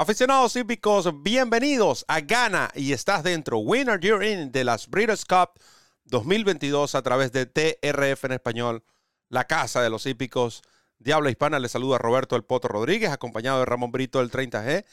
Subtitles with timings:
[0.00, 3.58] Aficionados hípicos, bienvenidos a Gana y estás dentro.
[3.58, 5.60] Winner You're In de las Breeders' Cup
[6.04, 8.84] 2022 a través de TRF en español,
[9.28, 10.62] la casa de los hípicos
[11.00, 11.58] de habla hispana.
[11.58, 14.84] Les saluda Roberto El Poto Rodríguez, acompañado de Ramón Brito del 30G,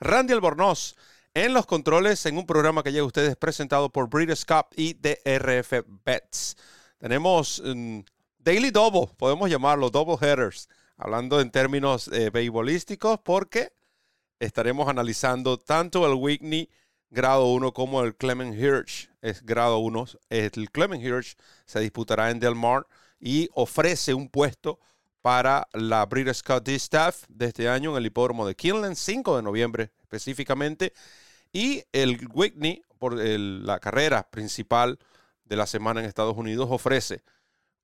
[0.00, 0.96] Randy Albornoz
[1.34, 4.94] en los controles en un programa que llega a ustedes presentado por Breeders' Cup y
[4.94, 6.56] DRF Bets.
[6.96, 8.02] Tenemos um,
[8.38, 13.74] Daily Double, podemos llamarlo Double Headers, hablando en términos eh, beisbolísticos, porque
[14.44, 16.68] estaremos analizando tanto el Whitney
[17.10, 19.08] grado 1 como el Clement Hirsch
[19.42, 20.06] grado 1.
[20.30, 22.86] El Clement Hirsch se disputará en Del Mar
[23.18, 24.80] y ofrece un puesto
[25.22, 29.42] para la Breeders' Cup Staff de este año en el hipódromo de Kinland, 5 de
[29.42, 30.92] noviembre específicamente.
[31.52, 34.98] Y el Whitney, por la carrera principal
[35.44, 37.22] de la semana en Estados Unidos, ofrece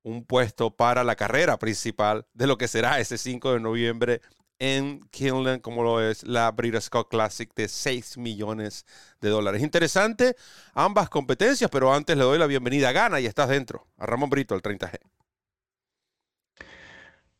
[0.03, 4.21] un puesto para la carrera principal de lo que será ese 5 de noviembre
[4.61, 8.85] en Kinland, como lo es la Breeders' Cup Classic de 6 millones
[9.19, 9.63] de dólares.
[9.63, 10.35] Interesante
[10.75, 14.29] ambas competencias, pero antes le doy la bienvenida a Gana y estás dentro, a Ramón
[14.29, 14.99] Brito, el 30G.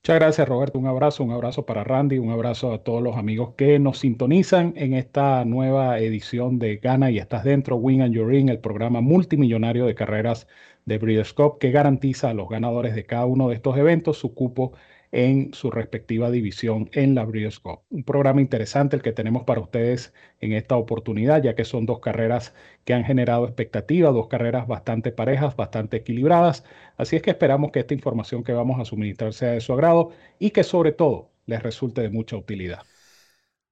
[0.04, 0.80] Muchas gracias, Roberto.
[0.80, 4.74] Un abrazo, un abrazo para Randy, un abrazo a todos los amigos que nos sintonizan
[4.76, 9.02] en esta nueva edición de Gana y estás dentro, Win and Your Ring, el programa
[9.02, 10.48] multimillonario de carreras
[10.86, 14.34] de Breeders' Cup que garantiza a los ganadores de cada uno de estos eventos su
[14.34, 14.74] cupo
[15.12, 17.82] en su respectiva división en la Breeders' Cup.
[17.90, 22.00] Un programa interesante el que tenemos para ustedes en esta oportunidad, ya que son dos
[22.00, 22.54] carreras
[22.86, 26.64] que han generado expectativas, dos carreras bastante parejas, bastante equilibradas.
[26.98, 30.12] Así es que esperamos que esta información que vamos a suministrar sea de su agrado
[30.40, 32.84] y que sobre todo les resulte de mucha utilidad.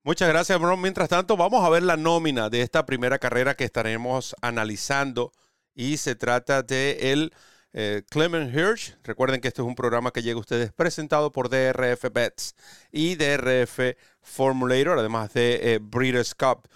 [0.03, 0.81] Muchas gracias, Bron.
[0.81, 5.31] Mientras tanto, vamos a ver la nómina de esta primera carrera que estaremos analizando
[5.75, 7.33] y se trata de el
[7.73, 8.95] eh, Clement Hirsch.
[9.03, 12.55] Recuerden que este es un programa que llega a ustedes presentado por DRF Bets
[12.91, 16.67] y DRF Formulator, además de eh, Breeders' Cup.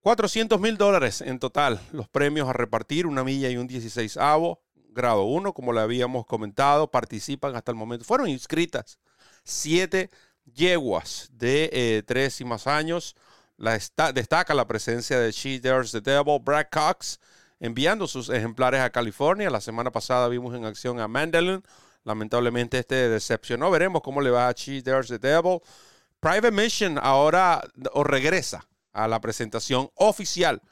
[0.00, 4.62] 400 mil dólares en total, los premios a repartir, una milla y un 16 avo,
[4.90, 8.04] grado 1, como le habíamos comentado, participan hasta el momento.
[8.04, 8.98] Fueron inscritas
[9.42, 10.10] siete
[10.44, 13.16] yeguas de eh, tres y más años.
[14.14, 17.18] Destaca la presencia de She Dares the Devil, Brad Cox,
[17.60, 19.50] enviando sus ejemplares a California.
[19.50, 21.62] La semana pasada vimos en acción a Mandalin.
[22.04, 23.70] Lamentablemente este decepcionó.
[23.70, 25.60] Veremos cómo le va a Cheese There's the Devil.
[26.20, 27.62] Private Mission ahora
[27.92, 30.62] o regresa a la presentación oficial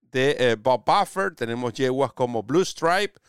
[0.00, 1.34] de eh, Bob Buffer.
[1.34, 3.20] Tenemos yeguas como Blue Stripe,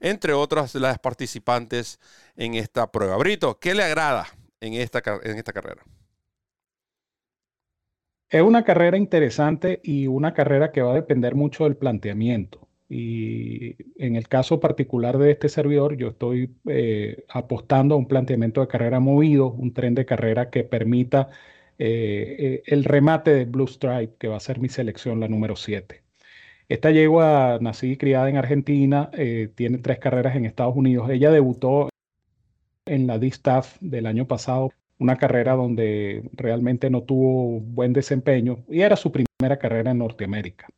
[0.00, 1.98] entre otras de las participantes
[2.36, 3.16] en esta prueba.
[3.16, 4.26] Brito, ¿qué le agrada
[4.60, 5.82] en esta, en esta carrera?
[8.32, 12.66] Es una carrera interesante y una carrera que va a depender mucho del planteamiento.
[12.88, 18.62] Y en el caso particular de este servidor, yo estoy eh, apostando a un planteamiento
[18.62, 21.28] de carrera movido, un tren de carrera que permita
[21.78, 25.54] eh, eh, el remate de Blue Stripe, que va a ser mi selección, la número
[25.54, 26.02] 7.
[26.70, 29.10] Esta yegua, nacida y criada en Argentina,
[29.54, 31.10] tiene tres carreras en Estados Unidos.
[31.10, 31.90] Ella debutó
[32.86, 38.82] en la D-Staff del año pasado una carrera donde realmente no tuvo buen desempeño y
[38.82, 40.68] era su primera carrera en Norteamérica.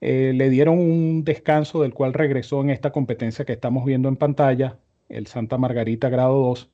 [0.00, 4.16] Eh, le dieron un descanso del cual regresó en esta competencia que estamos viendo en
[4.16, 4.78] pantalla,
[5.08, 6.70] el Santa Margarita grado 2,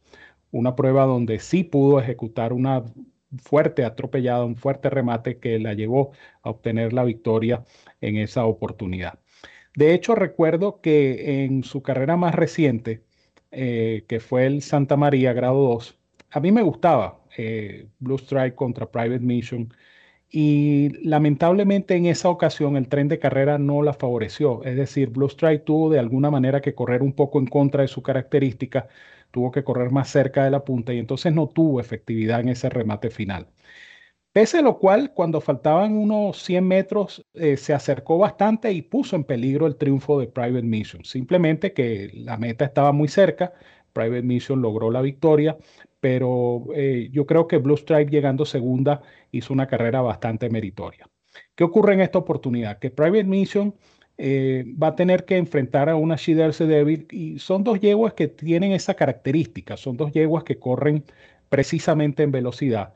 [0.53, 2.85] una prueba donde sí pudo ejecutar una
[3.43, 7.65] fuerte atropellada, un fuerte remate que la llevó a obtener la victoria
[8.01, 9.19] en esa oportunidad.
[9.75, 13.05] De hecho, recuerdo que en su carrera más reciente,
[13.51, 15.96] eh, que fue el Santa María grado 2,
[16.31, 19.73] a mí me gustaba eh, Blue Strike contra Private Mission
[20.31, 24.65] y lamentablemente en esa ocasión el tren de carrera no la favoreció.
[24.65, 27.89] Es decir, Blue Strike tuvo de alguna manera que correr un poco en contra de
[27.89, 28.89] su característica,
[29.31, 32.69] tuvo que correr más cerca de la punta y entonces no tuvo efectividad en ese
[32.71, 33.49] remate final.
[34.33, 39.17] Pese a lo cual, cuando faltaban unos 100 metros, eh, se acercó bastante y puso
[39.17, 41.05] en peligro el triunfo de Private Mission.
[41.05, 43.55] Simplemente que la meta estaba muy cerca,
[43.97, 45.57] Private Mission logró la victoria,
[46.01, 49.01] pero eh, yo creo que Blue Stripe llegando segunda
[49.33, 51.09] hizo una carrera bastante meritoria.
[51.55, 52.79] ¿Qué ocurre en esta oportunidad?
[52.79, 53.75] Que Private Mission
[54.19, 58.29] eh, va a tener que enfrentar a una Shiderse Devil y son dos yeguas que
[58.29, 61.05] tienen esa característica, son dos yeguas que corren
[61.49, 62.93] precisamente en velocidad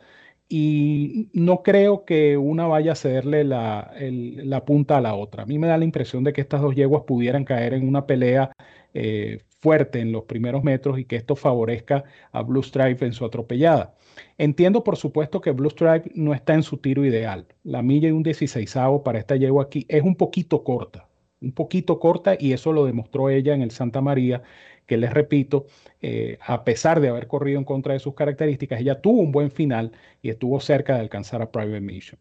[0.53, 5.45] y no creo que una vaya a cederle la, la, punta a la otra.
[5.45, 8.05] A mí me da la impresión de que estas dos yeguas pudieran caer en una
[8.05, 8.51] pelea
[8.93, 13.25] eh, fuerte en los primeros metros y que esto favorezca a Blue Stripe en su
[13.25, 13.95] atropellada.
[14.39, 17.47] Entiendo, por supuesto, que Blue Stripe no está en su tiro ideal.
[17.63, 18.75] La milla y un 16
[19.05, 21.09] para esta yegua aquí es un poquito corta,
[21.41, 24.43] un poquito corta y eso lo demostró ella en el Santa María,
[24.87, 25.67] que les repito,
[26.03, 29.51] eh, a pesar de haber corrido en contra de sus características, ella tuvo un buen
[29.51, 29.93] final
[30.23, 32.19] y estuvo cerca de alcanzar a Private Mission.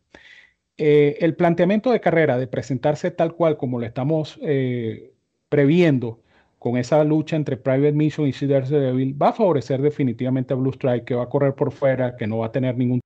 [0.78, 5.14] Eh, el planteamiento de carrera de presentarse tal cual como lo estamos eh,
[5.50, 6.22] previendo
[6.60, 10.72] con esa lucha entre Private Mission y Cedar Devil va a favorecer definitivamente a Blue
[10.72, 13.00] Strike, que va a correr por fuera, que no va a tener ningún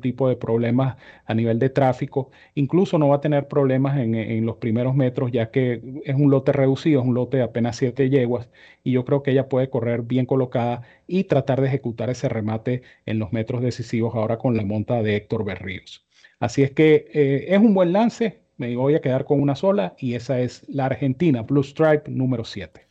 [0.00, 0.96] tipo de problemas
[1.26, 5.50] a nivel de tráfico, incluso no va a tener problemas en, los primeros metros, ya
[5.50, 8.48] que es un lote reducido, es un lote de apenas siete yeguas,
[8.82, 12.82] y yo creo que ella puede correr bien colocada y tratar de ejecutar ese remate
[13.06, 16.06] en los metros decisivos ahora con la monta de Héctor Berríos.
[16.38, 19.94] Así es que eh, es un buen lance, me voy a quedar con una sola,
[19.98, 22.89] y esa es la Argentina, Blue Stripe número 7.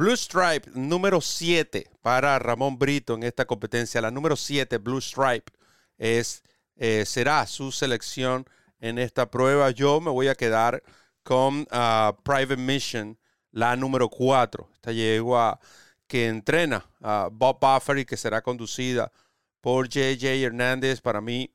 [0.00, 4.00] Blue Stripe número 7 para Ramón Brito en esta competencia.
[4.00, 5.52] La número 7, Blue Stripe
[5.98, 6.42] es,
[6.76, 8.46] eh, será su selección
[8.80, 9.70] en esta prueba.
[9.72, 10.82] Yo me voy a quedar
[11.22, 13.18] con ah, Private Mission,
[13.50, 14.70] la número 4.
[14.72, 15.60] Esta yegua
[16.06, 19.12] que entrena a Bob Buffer que será conducida
[19.60, 21.02] por JJ Hernández.
[21.02, 21.52] Para mí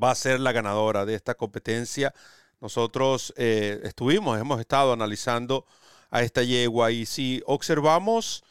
[0.00, 2.14] va a ser la ganadora de esta competencia.
[2.60, 5.66] Nosotros eh, estuvimos, hemos estado analizando
[6.12, 8.44] a esta yegua y si observamos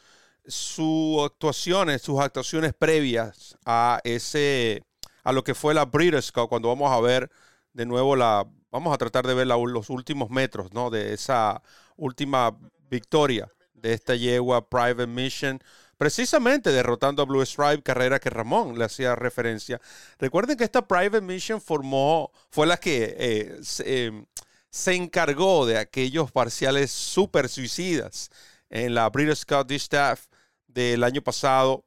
[0.46, 4.84] sus actuaciones, sus actuaciones previas a ese,
[5.22, 7.30] a lo que fue la Breeders' Cup, cuando vamos a ver
[7.72, 10.90] de nuevo la, vamos a tratar de ver los últimos metros, ¿no?
[10.90, 11.62] De esa
[11.96, 12.58] última
[12.90, 15.62] victoria de esta yegua Private Mission,
[15.96, 19.80] precisamente derrotando a Blue Stripe, carrera que Ramón le hacía referencia.
[20.18, 24.12] Recuerden que esta Private Mission formó, fue la que eh, se,
[24.72, 28.30] se, encargó de aquellos parciales super suicidas
[28.70, 30.26] en la Breeders' Cup Distaff
[30.66, 31.84] del año pasado,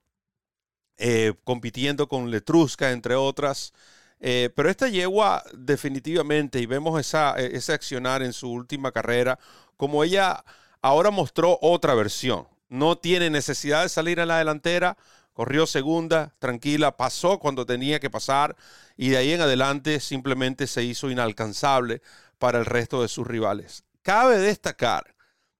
[0.97, 3.73] eh, compitiendo con Letrusca, entre otras.
[4.19, 9.39] Eh, pero esta yegua definitivamente, y vemos esa, ese accionar en su última carrera,
[9.77, 10.43] como ella
[10.81, 12.47] ahora mostró otra versión.
[12.69, 14.97] No tiene necesidad de salir a la delantera,
[15.33, 18.55] corrió segunda, tranquila, pasó cuando tenía que pasar
[18.95, 22.01] y de ahí en adelante simplemente se hizo inalcanzable
[22.37, 23.83] para el resto de sus rivales.
[24.01, 25.15] Cabe destacar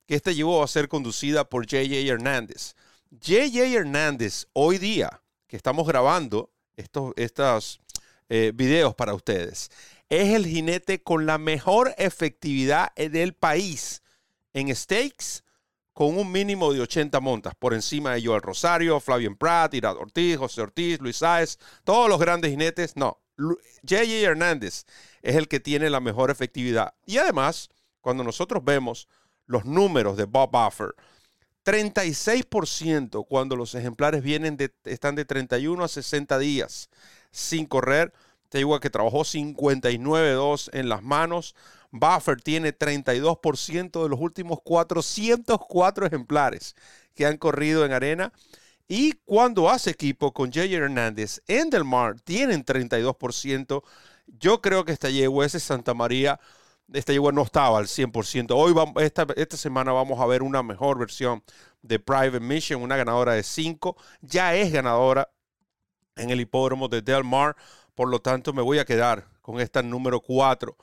[0.05, 1.95] que esta llevó a ser conducida por J.J.
[2.11, 2.75] Hernández,
[3.11, 7.79] JJ Hernández, hoy día que estamos grabando estos, estos
[8.29, 9.71] eh, videos para ustedes,
[10.09, 14.03] es el jinete con la mejor efectividad del país
[14.53, 15.43] en stakes
[15.93, 20.37] con un mínimo de 80 montas, por encima de Joel Rosario, Flavien Pratt, Irad Ortiz,
[20.37, 22.97] José Ortiz, Luis Sáez, todos los grandes jinetes.
[22.97, 24.85] No, JJ Hernández
[25.21, 26.93] es el que tiene la mejor efectividad.
[27.05, 27.69] Y además,
[28.01, 29.07] cuando nosotros vemos
[29.45, 30.95] los números de Bob Buffer,
[31.65, 36.89] 36% cuando los ejemplares vienen de, están de 31 a 60 días
[37.31, 38.13] sin correr.
[38.49, 41.55] Te digo que trabajó 59.2 en las manos.
[41.91, 46.75] Buffer tiene 32% de los últimos 404 ejemplares
[47.15, 48.31] que han corrido en arena.
[48.87, 53.83] Y cuando hace equipo con Jay Hernández en Del Mar, tienen 32%.
[54.27, 56.39] Yo creo que esta yegua es Santa María
[56.93, 58.51] esta yegua no estaba al 100%.
[58.55, 61.43] Hoy, vamos, esta, esta semana vamos a ver una mejor versión
[61.81, 63.95] de Private Mission, una ganadora de 5.
[64.21, 65.29] Ya es ganadora
[66.15, 67.55] en el hipódromo de Del Mar.
[67.95, 70.75] Por lo tanto, me voy a quedar con esta número 4,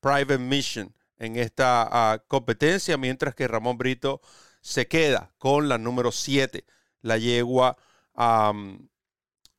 [0.00, 4.20] Private Mission, en esta ah, competencia, mientras que Ramón Brito
[4.60, 6.64] se queda con la número 7,
[7.02, 7.76] la yegua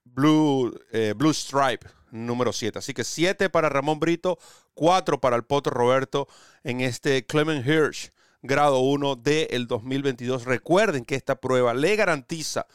[0.03, 2.79] Blue, eh, Blue Stripe número 7.
[2.79, 4.37] Así que 7 para Ramón Brito,
[4.73, 6.27] 4 para el Potro Roberto
[6.63, 10.45] en este Clement Hirsch grado 1 del 2022.
[10.45, 12.67] Recuerden que esta prueba le garantiza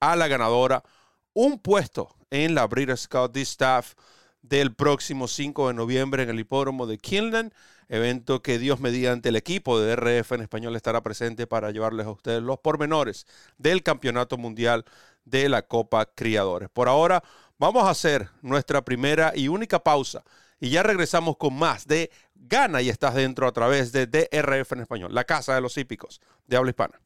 [0.00, 0.84] a la ganadora
[1.32, 3.94] un puesto en la Breeders' Scout Staff
[4.42, 7.52] del próximo 5 de noviembre en el hipódromo de Kinlan,
[7.88, 12.10] evento que Dios mediante el equipo de RF en español estará presente para llevarles a
[12.10, 13.26] ustedes los pormenores
[13.58, 14.84] del Campeonato Mundial
[15.24, 16.68] de la Copa Criadores.
[16.70, 17.22] Por ahora,
[17.58, 20.24] Vamos a hacer nuestra primera y única pausa
[20.58, 24.80] y ya regresamos con más de Gana y estás dentro a través de DRF en
[24.80, 27.00] español, la casa de los hípicos de habla hispana.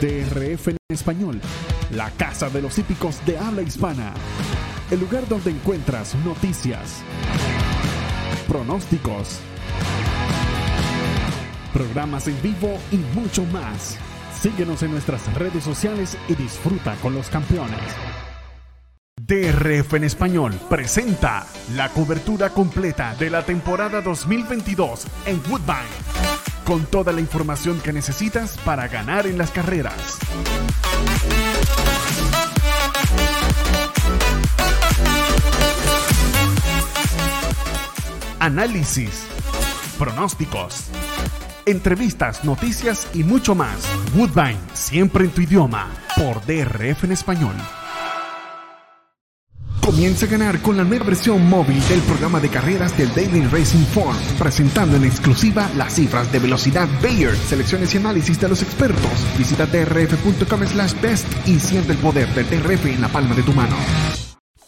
[0.00, 1.40] DRF en español,
[1.92, 4.14] la casa de los hípicos de habla hispana,
[4.90, 7.02] el lugar donde encuentras noticias,
[8.50, 9.38] pronósticos,
[11.72, 13.96] programas en vivo y mucho más.
[14.42, 17.78] Síguenos en nuestras redes sociales y disfruta con los campeones.
[19.22, 25.94] DRF en español presenta la cobertura completa de la temporada 2022 en Woodbine,
[26.64, 30.18] con toda la información que necesitas para ganar en las carreras.
[38.60, 39.24] Análisis,
[39.98, 40.90] pronósticos
[41.64, 43.88] entrevistas, noticias y mucho más.
[44.14, 47.54] Woodbine, siempre en tu idioma, por DRF en español.
[49.80, 53.86] Comienza a ganar con la nueva versión móvil del programa de carreras del Daily Racing
[53.94, 59.26] Form, presentando en exclusiva las cifras de velocidad Bayer, selecciones y análisis de los expertos.
[59.38, 63.54] Visita drf.com slash best y siente el poder del DRF en la palma de tu
[63.54, 63.76] mano.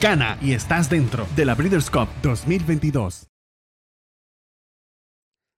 [0.00, 3.26] Gana y estás dentro de la Breeders' Cup 2022.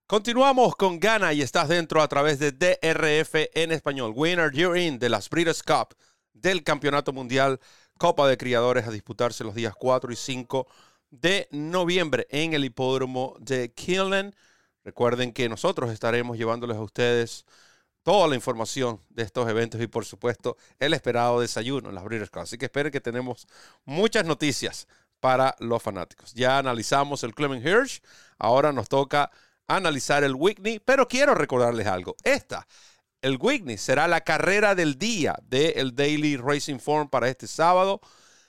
[0.07, 4.13] Continuamos con Gana y estás dentro a través de DRF en español.
[4.15, 5.95] Winner, you're in de las Breeders' Cup
[6.33, 7.59] del Campeonato Mundial
[7.99, 10.67] Copa de Criadores a disputarse los días 4 y 5
[11.11, 14.33] de noviembre en el hipódromo de Killen.
[14.83, 17.45] Recuerden que nosotros estaremos llevándoles a ustedes
[18.03, 22.29] toda la información de estos eventos y por supuesto el esperado desayuno en las Breeders'
[22.29, 22.43] Cup.
[22.43, 23.47] Así que esperen que tenemos
[23.85, 24.87] muchas noticias
[25.19, 26.33] para los fanáticos.
[26.33, 28.01] Ya analizamos el Clement Hirsch,
[28.37, 29.31] ahora nos toca
[29.67, 32.15] analizar el Whitney, pero quiero recordarles algo.
[32.23, 32.67] Esta
[33.21, 38.01] el Whitney será la carrera del día del Daily Racing Form para este sábado.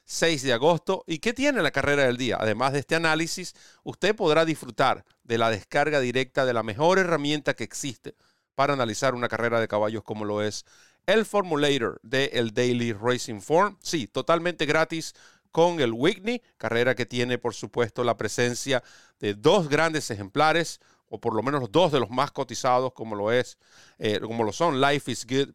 [0.07, 1.05] 6 de agosto.
[1.07, 2.37] ¿Y qué tiene la carrera del día?
[2.39, 7.55] Además de este análisis, usted podrá disfrutar de la descarga directa de la mejor herramienta
[7.55, 8.15] que existe
[8.55, 10.65] para analizar una carrera de caballos como lo es
[11.07, 13.77] el Formulator del Daily Racing Form.
[13.81, 15.15] Sí, totalmente gratis
[15.51, 18.83] con el Whitney, carrera que tiene por supuesto la presencia
[19.21, 23.31] de dos grandes ejemplares, o por lo menos dos de los más cotizados, como lo
[23.31, 23.59] es,
[23.99, 25.51] eh, como lo son Life is Good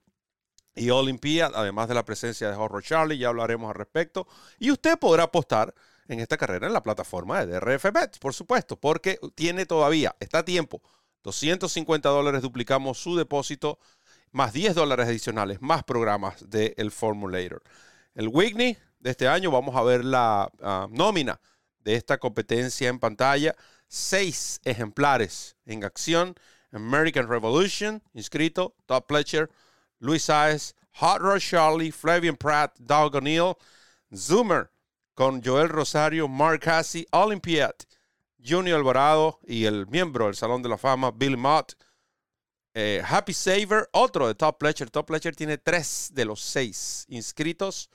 [0.76, 4.26] y Olympia, además de la presencia de Horror Charlie, ya hablaremos al respecto.
[4.58, 5.74] Y usted podrá apostar
[6.08, 10.40] en esta carrera en la plataforma de DRF Bet, por supuesto, porque tiene todavía, está
[10.40, 10.82] a tiempo,
[11.24, 13.80] 250 dólares, duplicamos su depósito,
[14.32, 17.64] más 10 dólares adicionales, más programas del el Formulator.
[18.16, 21.40] El Whitney de este año, vamos a ver la ah, nómina
[21.80, 23.56] de esta competencia en pantalla
[23.88, 26.36] seis ejemplares en acción.
[26.72, 29.50] American Revolution, inscrito, Top Pletcher,
[30.00, 33.56] Luis Saez, Hot Rod Charlie, Flavian Pratt, Doug O'Neill,
[34.16, 34.70] Zoomer,
[35.16, 37.74] con Joel Rosario, Mark Cassie, Olympiad,
[38.46, 41.74] Junior Alvarado y el miembro del Salón de la Fama, Bill Mott.
[42.74, 44.90] Eh, Happy Saver, otro de Top Pletcher.
[44.90, 47.90] Top Pletcher tiene tres de los seis inscritos.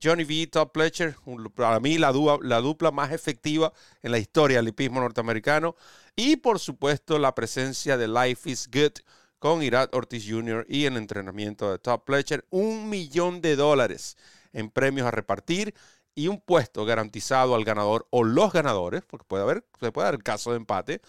[0.00, 1.16] Johnny V, Top Pletcher,
[1.54, 5.76] para mí la, la dupla más efectiva en la historia del hipismo norteamericano.
[6.14, 9.00] Y por supuesto la presencia de Life is Good
[9.38, 10.66] con Irat Ortiz Jr.
[10.68, 12.44] y el entrenamiento de Top Pletcher.
[12.50, 14.16] Un millón de dólares
[14.52, 15.74] en premios a repartir
[16.18, 20.14] y un puesto garantizado al ganador o los ganadores, porque puede haber, se puede dar
[20.14, 21.00] el caso de empate,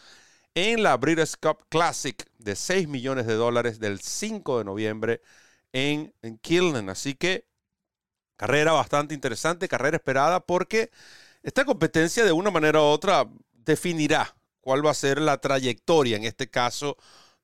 [0.55, 5.21] en la Breeders' Cup Classic de 6 millones de dólares del 5 de noviembre
[5.73, 6.89] en, en.
[6.89, 7.47] Así que
[8.37, 10.91] Carrera bastante interesante, carrera esperada, porque
[11.43, 16.23] esta competencia de una manera u otra definirá cuál va a ser la trayectoria, en
[16.23, 16.95] este caso,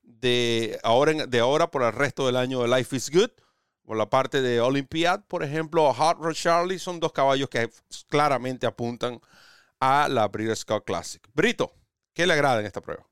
[0.04, 3.32] de ahora, de ahora por el resto del año de Life is Good.
[3.86, 7.70] Por la parte de Olympiad, por ejemplo, Hot Rod Charlie son dos caballos que
[8.10, 9.20] claramente apuntan
[9.80, 11.22] a la Breeders' Cup Classic.
[11.36, 11.72] Brito,
[12.14, 13.06] ¿qué le agrada en esta prueba?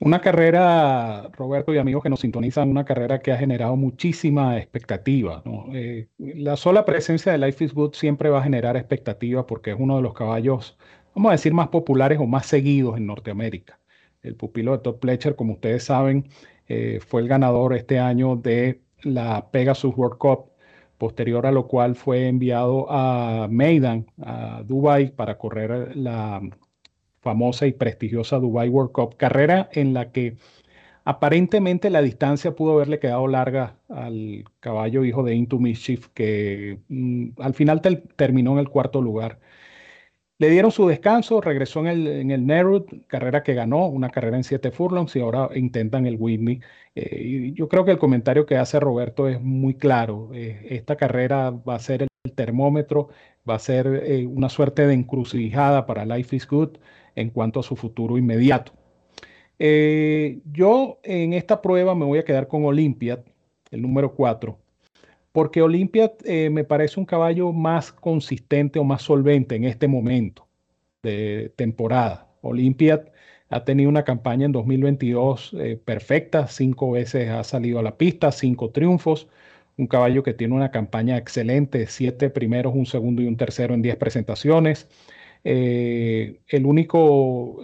[0.00, 5.42] Una carrera, Roberto y amigos que nos sintonizan, una carrera que ha generado muchísima expectativa.
[5.72, 9.76] Eh, la sola presencia de Life is Good siempre va a generar expectativa porque es
[9.78, 10.78] uno de los caballos,
[11.14, 13.80] vamos a decir, más populares o más seguidos en Norteamérica.
[14.22, 16.28] El pupilo de Top Pletcher, como ustedes saben,
[16.68, 20.50] eh, fue el ganador este año de la Pegasus World Cup,
[20.98, 26.42] posterior a lo cual fue enviado a Maidan, a Dubai, para correr la
[27.20, 30.36] famosa y prestigiosa Dubai World Cup, carrera en la que
[31.04, 37.40] aparentemente la distancia pudo haberle quedado larga al caballo hijo de Into Mischief, que mm,
[37.40, 37.80] al final
[38.16, 39.40] terminó en el cuarto lugar.
[40.40, 44.36] Le dieron su descanso, regresó en el, en el Nerud, carrera que ganó, una carrera
[44.36, 46.60] en siete furlongs y ahora intentan el Whitney.
[46.94, 50.30] Eh, y yo creo que el comentario que hace Roberto es muy claro.
[50.32, 53.08] Eh, esta carrera va a ser el termómetro,
[53.48, 56.78] va a ser eh, una suerte de encrucijada para Life is Good
[57.16, 58.72] en cuanto a su futuro inmediato.
[59.58, 63.20] Yo en esta prueba me voy a quedar con Olympiad,
[63.72, 64.56] el número 4,
[65.38, 70.48] porque Olympiad eh, me parece un caballo más consistente o más solvente en este momento
[71.00, 72.26] de temporada.
[72.40, 73.02] Olympiad
[73.48, 78.32] ha tenido una campaña en 2022 eh, perfecta, cinco veces ha salido a la pista,
[78.32, 79.28] cinco triunfos,
[79.76, 83.82] un caballo que tiene una campaña excelente, siete primeros, un segundo y un tercero en
[83.82, 84.88] diez presentaciones.
[85.44, 87.62] Eh, el único,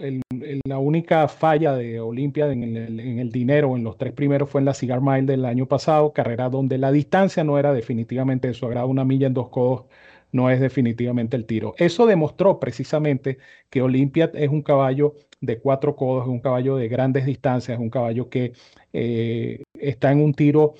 [0.65, 2.75] la única falla de Olimpia en
[3.19, 6.49] el, dinero en los tres primeros fue en la Cigar Mile del año pasado, carrera
[6.49, 9.85] donde la distancia no era definitivamente de su agrado, una milla en dos codos
[10.31, 11.75] no es definitivamente el tiro.
[11.77, 13.37] Eso demostró precisamente
[13.69, 17.81] que Olympia es un caballo de cuatro codos, es un caballo de grandes distancias, es
[17.81, 18.53] un caballo que
[18.93, 20.75] eh, está en un tiro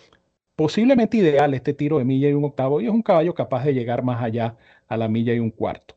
[0.56, 3.74] posiblemente ideal, este tiro de milla y un octavo, y es un caballo capaz de
[3.74, 4.58] llegar más allá
[4.88, 5.95] a la milla y un cuarto.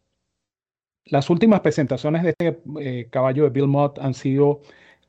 [1.11, 4.61] Las últimas presentaciones de este eh, caballo de Bill Mott han sido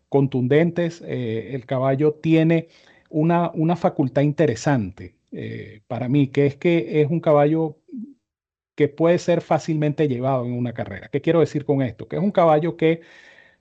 [0.10, 1.04] contundentes.
[1.06, 2.68] Eh, el caballo tiene
[3.10, 5.16] una, una facultad interesante
[5.88, 7.78] para mí, que es que es un caballo
[8.76, 11.10] que puede ser fácilmente llevado en una carrera.
[11.10, 12.08] ¿Qué quiero decir con esto?
[12.08, 13.02] Que es un caballo que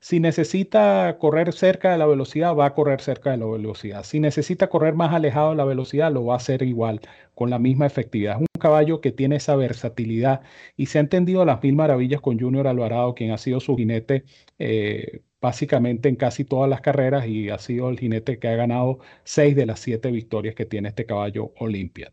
[0.01, 4.05] si necesita correr cerca de la velocidad, va a correr cerca de la velocidad.
[4.05, 7.01] Si necesita correr más alejado de la velocidad, lo va a hacer igual,
[7.35, 8.35] con la misma efectividad.
[8.35, 10.43] Es un caballo que tiene esa versatilidad
[10.77, 14.25] y se ha entendido las mil maravillas con Junior Alvarado, quien ha sido su jinete
[14.59, 18.99] eh, básicamente en casi todas las carreras y ha sido el jinete que ha ganado
[19.25, 22.13] seis de las siete victorias que tiene este caballo Olympia.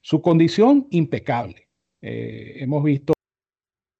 [0.00, 1.68] Su condición impecable.
[2.02, 3.12] Eh, hemos visto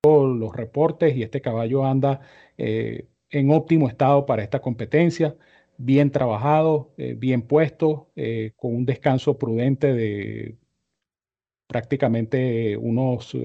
[0.03, 2.21] los reportes y este caballo anda
[2.57, 5.37] eh, en óptimo estado para esta competencia,
[5.77, 8.11] bien trabajado, eh, bien puesto,
[8.57, 10.57] con un descanso prudente de
[11.67, 13.37] prácticamente unos,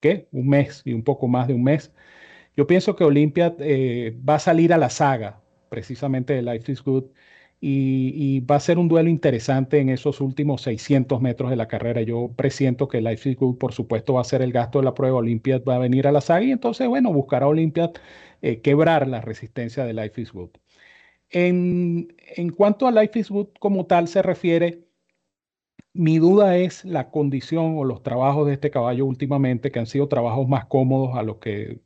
[0.00, 0.28] ¿qué?
[0.32, 1.92] Un mes y un poco más de un mes.
[2.56, 3.54] Yo pienso que Olimpia
[4.28, 7.04] va a salir a la saga precisamente de Life is Good
[7.66, 12.02] y, va a ser un duelo interesante en esos últimos 600 metros de la carrera.
[12.02, 15.18] Yo presiento que is Good, por supuesto, va a ser el gasto de la prueba.
[15.18, 17.92] Olympiad va a venir a la saga y entonces, bueno, buscará Olympiad
[18.42, 20.50] eh, quebrar la resistencia de Life is Good.
[21.30, 24.84] En, en cuanto a Life is Good como tal se refiere,
[25.94, 30.08] mi duda es la condición o los trabajos de este caballo últimamente, que han sido
[30.08, 31.80] trabajos más cómodos a los que,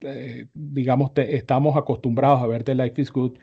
[0.00, 3.38] eh, digamos, estamos acostumbrados a ver de Life is Good.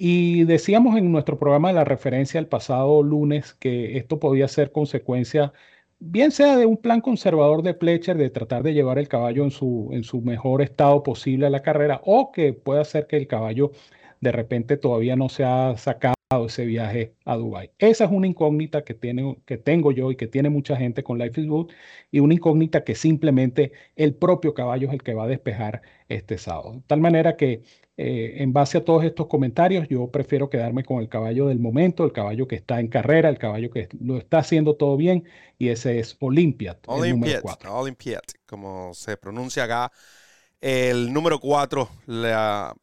[0.00, 4.70] Y decíamos en nuestro programa de la referencia el pasado lunes que esto podía ser
[4.70, 5.52] consecuencia,
[5.98, 9.50] bien sea de un plan conservador de Pletcher de tratar de llevar el caballo en
[9.50, 13.26] su, en su mejor estado posible a la carrera, o que pueda ser que el
[13.26, 13.72] caballo
[14.20, 16.14] de repente todavía no se ha sacado
[16.46, 17.72] ese viaje a Dubai.
[17.78, 21.18] Esa es una incógnita que, tiene, que tengo yo y que tiene mucha gente con
[21.18, 21.72] Life is Good
[22.12, 26.38] y una incógnita que simplemente el propio caballo es el que va a despejar este
[26.38, 26.74] sábado.
[26.74, 27.62] De tal manera que
[27.98, 32.04] eh, en base a todos estos comentarios, yo prefiero quedarme con el caballo del momento,
[32.04, 35.24] el caballo que está en carrera, el caballo que lo está haciendo todo bien
[35.58, 36.78] y ese es Olympiad.
[36.86, 39.92] Olympiad, Olympiad, como se pronuncia acá.
[40.60, 42.74] El número 4, la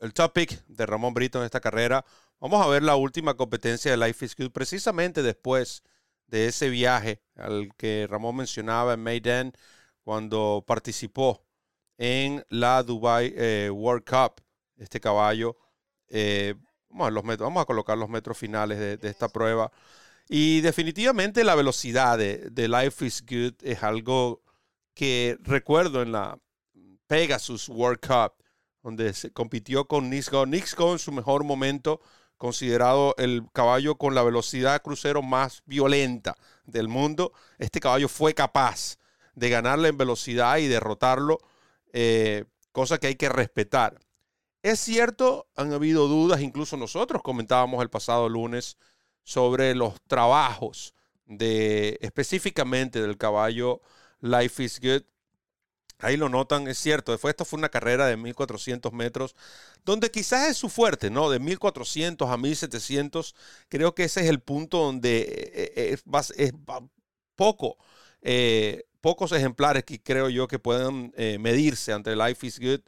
[0.00, 2.04] el topic de Ramón Brito en esta carrera.
[2.40, 5.82] Vamos a ver la última competencia de Life is Good precisamente después
[6.26, 9.52] de ese viaje al que Ramón mencionaba en Maiden
[10.02, 11.44] cuando participó
[12.00, 14.42] en la Dubai eh, World Cup.
[14.78, 15.58] Este caballo,
[16.08, 16.54] eh,
[16.88, 19.70] vamos, a colocar los metros finales de, esta prueba.
[20.26, 24.40] Y definitivamente la velocidad de, de, Life is Good es algo
[24.94, 26.38] que recuerdo en la
[27.06, 28.32] Pegasus World Cup
[28.82, 30.46] donde se compitió con Nixco.
[30.46, 32.00] Nixco en su mejor momento,
[32.38, 37.32] considerado el caballo con la velocidad crucero más violenta del mundo.
[37.58, 38.96] Este caballo fue capaz
[39.34, 41.38] de ganarle en velocidad y derrotarlo,
[41.92, 44.00] eh, cosa que hay que respetar.
[44.62, 48.76] Es cierto, han habido dudas, incluso nosotros comentábamos el pasado lunes
[49.24, 50.94] sobre los trabajos
[51.26, 53.80] de específicamente del caballo
[54.20, 55.02] Life is Good
[56.02, 57.12] Ahí lo notan, es cierto.
[57.12, 59.36] Después esto fue una carrera de 1400 metros,
[59.84, 61.30] donde quizás es su fuerte, ¿no?
[61.30, 63.34] De 1400 a 1700,
[63.68, 65.96] creo que ese es el punto donde eh, eh,
[66.36, 66.52] es,
[67.36, 67.76] poco,
[69.00, 72.80] pocos ejemplares que creo yo que puedan medirse ante Life is Good.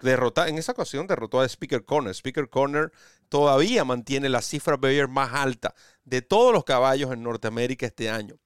[0.00, 2.14] derrotar, en esa ocasión derrotó a Speaker Corner.
[2.14, 2.92] Speaker Corner
[3.28, 8.36] todavía mantiene la cifra Bayer más alta de todos los caballos en Norteamérica este año.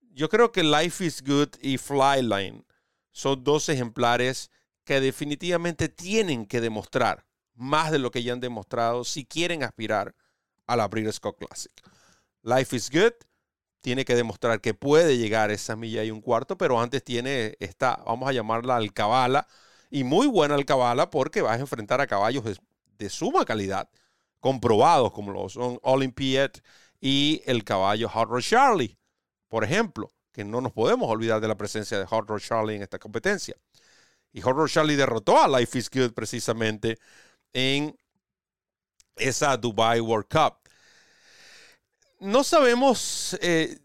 [0.00, 2.64] Yo creo que Life is Good y Flyline
[3.10, 4.50] son dos ejemplares
[4.84, 10.14] que definitivamente tienen que demostrar más de lo que ya han demostrado si quieren aspirar
[10.66, 11.72] a la Breeders' Cup Classic.
[12.42, 13.12] Life is Good
[13.84, 17.54] tiene que demostrar que puede llegar a esa milla y un cuarto, pero antes tiene
[17.60, 19.46] esta, vamos a llamarla alcabala,
[19.90, 22.44] y muy buena alcabala porque vas a enfrentar a caballos
[22.98, 23.90] de, suma calidad,
[24.40, 26.50] comprobados como lo son Olympiad
[26.98, 28.96] y el caballo Hot Rod Charlie,
[29.48, 32.82] por ejemplo que no nos podemos olvidar de la presencia de Hot Rod Charlie en
[32.82, 33.54] esta competencia.
[34.32, 36.98] Y Horror Charlie derrotó a Life is Good precisamente
[37.52, 37.96] en
[39.14, 40.63] esa Dubai World Cup.
[42.24, 43.78] No sabemos, eh,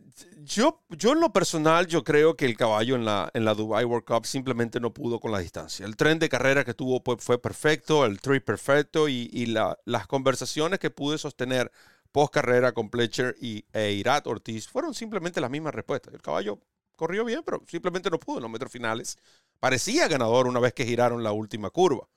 [0.46, 3.84] yo, yo en lo personal, yo creo que el caballo en la, en la Dubai
[3.84, 5.86] World Cup simplemente no pudo con la distancia.
[5.86, 10.80] El tren de carrera que tuvo fue perfecto, el trip perfecto y, y las conversaciones
[10.80, 11.70] que pude sostener
[12.14, 16.14] post carrera con Pletcher y e Irat Ortiz fueron simplemente las mismas respuestas.
[16.14, 16.62] El caballo
[16.96, 19.18] corrió bien, pero simplemente no pudo en los metros finales.
[19.60, 22.08] Parecía ganador una vez que giraron la última curva.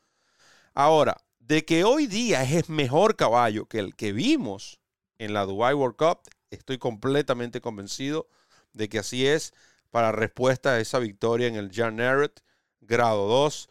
[0.72, 4.78] Ahora, de que hoy día es mejor caballo que el que vimos
[5.24, 8.28] en la Dubai World Cup, estoy completamente convencido
[8.72, 9.54] de que así es
[9.90, 12.40] para respuesta a esa victoria en el Jan Narrett,
[12.80, 13.68] grado 2.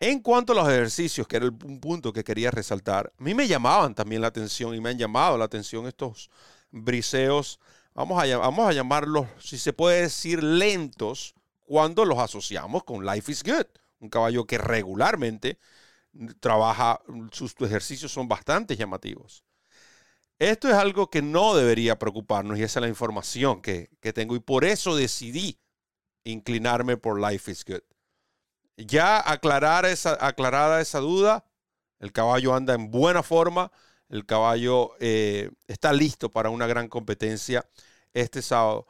[0.00, 3.46] En cuanto a los ejercicios, que era un punto que quería resaltar, a mí me
[3.46, 6.30] llamaban también la atención y me han llamado la atención estos
[6.70, 7.60] briseos,
[7.94, 13.30] vamos a, vamos a llamarlos, si se puede decir, lentos, cuando los asociamos con Life
[13.30, 13.66] is Good,
[14.00, 15.58] un caballo que regularmente
[16.40, 19.44] trabaja, sus ejercicios son bastante llamativos.
[20.38, 24.36] Esto es algo que no debería preocuparnos y esa es la información que, que tengo
[24.36, 25.58] y por eso decidí
[26.24, 27.82] inclinarme por Life is Good.
[28.76, 31.44] Ya aclarar esa, aclarada esa duda,
[31.98, 33.72] el caballo anda en buena forma,
[34.08, 37.68] el caballo eh, está listo para una gran competencia
[38.12, 38.86] este sábado.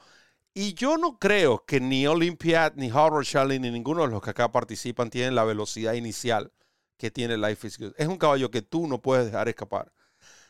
[0.52, 4.30] Y yo no creo que ni Olympiad, ni Howard Charlie, ni ninguno de los que
[4.30, 6.52] acá participan tienen la velocidad inicial
[6.98, 7.94] que tiene Life is Good.
[7.96, 9.92] Es un caballo que tú no puedes dejar escapar.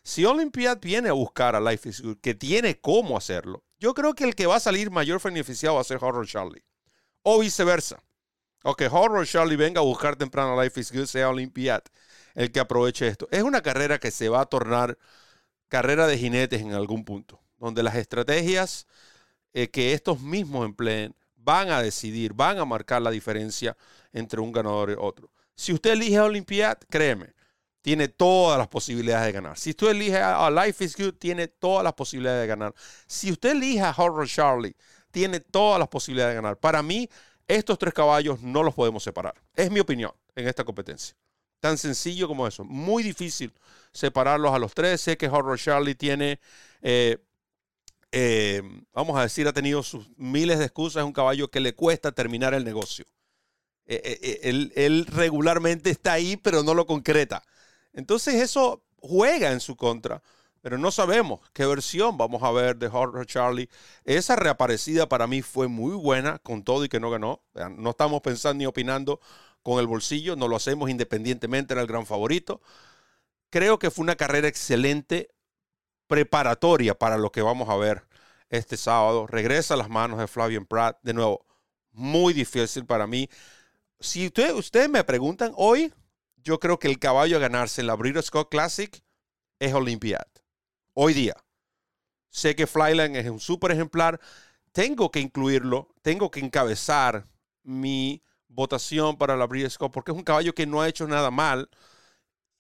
[0.03, 4.15] Si Olympiad viene a buscar a Life is Good, que tiene cómo hacerlo, yo creo
[4.15, 6.65] que el que va a salir mayor beneficiado va a ser Horror Charlie.
[7.23, 8.03] O viceversa.
[8.65, 11.83] O que Horror Charlie venga a buscar temprano Life is Good, sea Olympiad
[12.39, 13.27] el que aproveche esto.
[13.33, 14.97] Es una carrera que se va a tornar
[15.67, 18.87] carrera de jinetes en algún punto, donde las estrategias
[19.53, 23.77] eh, que estos mismos empleen van a decidir, van a marcar la diferencia
[24.13, 25.33] entre un ganador y otro.
[25.57, 27.35] Si usted elige a Olympiad, créeme,
[27.89, 29.57] tiene todas las posibilidades de ganar.
[29.57, 32.75] Si usted elige a Life is Good, tiene todas las posibilidades de ganar.
[33.07, 34.77] Si usted elige a Horror Charlie,
[35.11, 36.59] tiene todas las posibilidades de ganar.
[36.59, 37.09] Para mí,
[37.47, 39.33] estos tres caballos no los podemos separar.
[39.55, 41.17] Es mi opinión en esta competencia.
[41.61, 42.63] Tan sencillo como eso.
[42.63, 43.55] Muy difícil
[43.91, 45.01] separarlos a los tres.
[45.01, 46.41] Sé que Horror Charlie tiene,
[46.83, 47.17] eh,
[48.13, 48.61] eh,
[48.93, 51.01] vamos a decir, ha tenido sus miles de excusas.
[51.01, 53.07] Es un caballo que le cuesta terminar el negocio.
[53.87, 54.41] Eh,
[54.77, 57.43] él, regularmente está ahí, pero no lo concreta.
[57.93, 60.23] Entonces eso juega en su contra,
[60.61, 63.69] pero no sabemos qué versión vamos a ver de Horror Charlie.
[64.05, 67.43] Esa reaparecida para mí fue muy buena, con todo y que no ganó.
[67.77, 69.21] No estamos pensando ni opinando
[69.63, 72.61] con el bolsillo, no lo hacemos independientemente, era el gran favorito.
[73.51, 75.31] Creo que fue una carrera excelente,
[76.07, 78.07] preparatoria para lo que vamos a ver
[78.51, 79.27] este sábado.
[79.27, 80.99] Regresa a las manos de Flavian Pratt.
[81.03, 81.47] De nuevo,
[81.93, 83.29] muy difícil para mí
[84.01, 85.93] si ustedes me preguntan hoy,
[86.49, 89.03] yo creo que el caballo a ganarse la Breeders' Scott Classic
[89.59, 90.27] es Olympiad.
[90.95, 91.37] Hoy día.
[92.31, 94.19] Sé que Flyline es un súper ejemplar.
[94.73, 97.27] Tengo que incluirlo, tengo que encabezar
[97.65, 101.31] mi votación para la Breeders' Cup porque es un caballo que no ha hecho nada
[101.31, 101.69] mal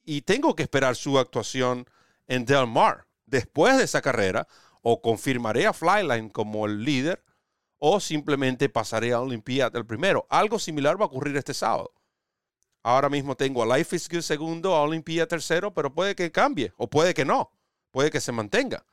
[0.05, 1.87] y tengo que esperar su actuación
[2.27, 3.07] en Del Mar.
[3.24, 4.46] Después de esa carrera,
[4.83, 7.24] o confirmaré a Flyline como el líder
[7.79, 10.27] o simplemente pasaré a Olimpiad el primero.
[10.29, 11.94] Algo similar va a ocurrir este sábado.
[12.82, 16.72] Ahora mismo tengo a Life is Good segundo, a Olympia tercero, pero puede que cambie
[16.76, 17.50] o puede que no,
[17.90, 18.84] puede que se mantenga.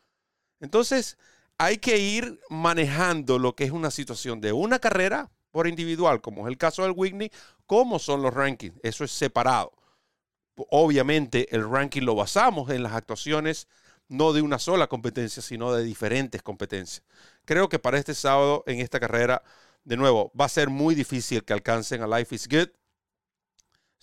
[0.59, 1.17] Entonces,
[1.57, 6.45] hay que ir manejando lo que es una situación de una carrera por individual, como
[6.45, 7.31] es el caso del Whitney,
[7.65, 8.77] cómo son los rankings.
[8.83, 9.73] Eso es separado.
[10.69, 13.67] Obviamente, el ranking lo basamos en las actuaciones
[14.07, 17.03] no de una sola competencia, sino de diferentes competencias.
[17.45, 19.43] Creo que para este sábado en esta carrera,
[19.83, 22.69] de nuevo, va a ser muy difícil que alcancen a Life is Good.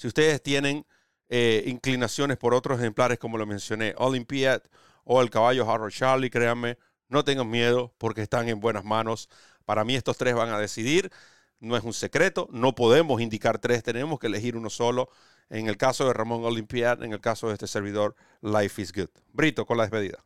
[0.02, 0.84] Si ustedes tienen
[1.28, 4.60] eh, inclinaciones por otros ejemplares, como lo mencioné, Olympiad
[5.04, 9.28] o el caballo Harold Charlie, créanme, no tengan miedo porque están en buenas manos.
[9.64, 11.12] Para mí estos tres van a decidir.
[11.60, 15.08] No es un secreto, no podemos indicar tres, tenemos que elegir uno solo.
[15.50, 19.10] En el caso de Ramón Olimpiad, en el caso de este servidor, Life is Good.
[19.32, 20.24] Brito, con la despedida.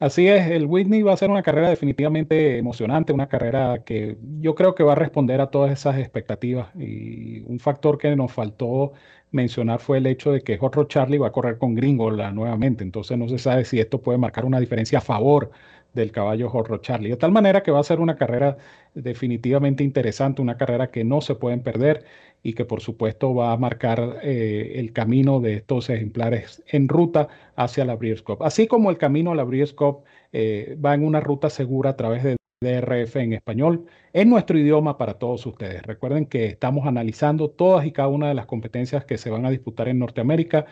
[0.00, 4.54] Así es, el Whitney va a ser una carrera definitivamente emocionante, una carrera que yo
[4.54, 6.74] creo que va a responder a todas esas expectativas.
[6.76, 8.92] Y un factor que nos faltó
[9.30, 12.84] mencionar fue el hecho de que Hot Charlie va a correr con Gringola nuevamente.
[12.84, 15.50] Entonces no se sabe si esto puede marcar una diferencia a favor
[15.94, 17.10] del caballo Hot Charlie.
[17.10, 18.56] De tal manera que va a ser una carrera
[18.94, 22.04] definitivamente interesante, una carrera que no se pueden perder
[22.44, 27.28] y que por supuesto va a marcar eh, el camino de estos ejemplares en ruta
[27.56, 28.42] hacia la Breeders' Cup.
[28.42, 31.96] Así como el camino a la Breeders' Cup eh, va en una ruta segura a
[31.96, 35.82] través de DRF en español en nuestro idioma para todos ustedes.
[35.84, 39.50] Recuerden que estamos analizando todas y cada una de las competencias que se van a
[39.50, 40.66] disputar en Norteamérica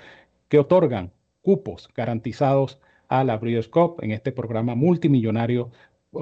[0.48, 5.70] que otorgan cupos garantizados a la Breeders' Cup en este programa multimillonario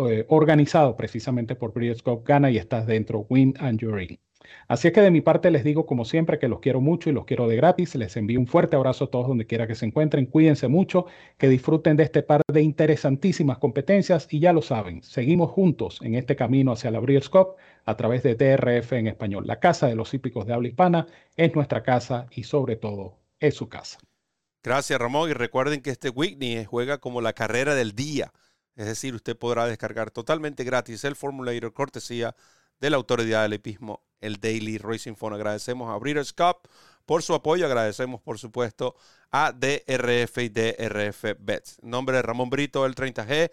[0.08, 4.29] eh, organizado precisamente por Breeders' Cup Ghana y estás dentro, Win and In.
[4.68, 7.12] Así es que de mi parte les digo como siempre que los quiero mucho y
[7.12, 7.94] los quiero de gratis.
[7.94, 10.26] Les envío un fuerte abrazo a todos donde quiera que se encuentren.
[10.26, 11.06] Cuídense mucho,
[11.38, 16.14] que disfruten de este par de interesantísimas competencias y ya lo saben, seguimos juntos en
[16.14, 19.46] este camino hacia la Breeders' Cup a través de TRF en español.
[19.46, 23.54] La casa de los hípicos de habla hispana es nuestra casa y sobre todo es
[23.54, 23.98] su casa.
[24.62, 28.32] Gracias Ramón y recuerden que este Whitney juega como la carrera del día.
[28.76, 32.34] Es decir, usted podrá descargar totalmente gratis el Formulator cortesía
[32.78, 35.34] de la Autoridad del Hipismo el Daily Racing Phone.
[35.34, 36.68] Agradecemos a Breeders' Cup
[37.06, 37.66] por su apoyo.
[37.66, 38.96] Agradecemos, por supuesto,
[39.30, 41.78] a DRF y DRF Bets.
[41.82, 43.50] Nombre de Ramón Brito, el 30G.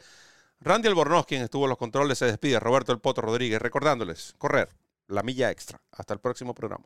[0.59, 2.59] Randy Albornoz, quien estuvo en los controles, se despide.
[2.59, 4.69] Roberto El Poto Rodríguez, recordándoles, correr
[5.07, 5.81] la milla extra.
[5.91, 6.85] Hasta el próximo programa.